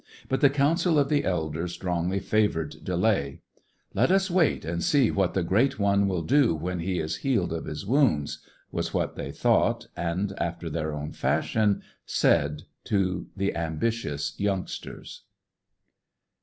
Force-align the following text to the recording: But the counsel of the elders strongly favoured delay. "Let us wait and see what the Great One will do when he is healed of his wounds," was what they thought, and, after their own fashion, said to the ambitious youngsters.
But 0.29 0.41
the 0.41 0.49
counsel 0.49 0.97
of 0.97 1.09
the 1.09 1.23
elders 1.25 1.73
strongly 1.73 2.19
favoured 2.19 2.83
delay. 2.83 3.41
"Let 3.93 4.09
us 4.09 4.31
wait 4.31 4.65
and 4.65 4.83
see 4.83 5.11
what 5.11 5.35
the 5.35 5.43
Great 5.43 5.77
One 5.77 6.07
will 6.07 6.23
do 6.23 6.55
when 6.55 6.79
he 6.79 6.97
is 6.97 7.17
healed 7.17 7.53
of 7.53 7.65
his 7.65 7.85
wounds," 7.85 8.39
was 8.71 8.95
what 8.95 9.15
they 9.15 9.31
thought, 9.31 9.89
and, 9.95 10.33
after 10.39 10.71
their 10.71 10.91
own 10.91 11.11
fashion, 11.11 11.83
said 12.03 12.63
to 12.85 13.27
the 13.37 13.55
ambitious 13.55 14.33
youngsters. 14.39 15.21